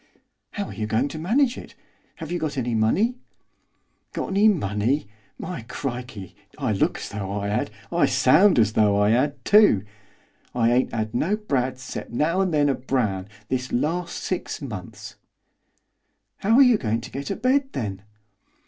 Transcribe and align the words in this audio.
'How 0.53 0.65
are 0.65 0.73
you 0.73 0.87
going 0.87 1.09
to 1.09 1.19
manage 1.19 1.59
it, 1.59 1.75
have 2.15 2.31
you 2.31 2.39
got 2.39 2.57
any 2.57 2.73
money?' 2.73 3.19
'Got 4.13 4.29
any 4.29 4.47
money? 4.47 5.07
My 5.37 5.61
crikey! 5.67 6.35
I 6.57 6.71
look 6.73 6.97
as 6.97 7.09
though 7.09 7.29
I 7.33 7.47
'ad, 7.49 7.69
I 7.91 8.07
sound 8.07 8.57
as 8.57 8.73
though 8.73 8.97
I 8.99 9.11
'ad 9.11 9.45
too! 9.45 9.83
I 10.55 10.71
ain't 10.71 10.91
'ad 10.91 11.13
no 11.13 11.35
brads, 11.37 11.83
'cept 11.83 12.09
now 12.09 12.41
and 12.41 12.51
then 12.51 12.67
a 12.67 12.73
brown, 12.73 13.27
this 13.49 13.71
larst 13.71 14.23
six 14.23 14.59
months.' 14.59 15.17
'How 16.37 16.55
are 16.55 16.63
you 16.63 16.79
going 16.79 17.01
to 17.01 17.11
get 17.11 17.29
a 17.29 17.35
bed 17.35 17.69
then? 17.73 18.01